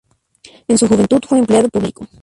En 0.67 0.79
su 0.79 0.87
juventud 0.87 1.21
fue 1.27 1.37
empleado 1.37 1.69
público. 1.69 2.07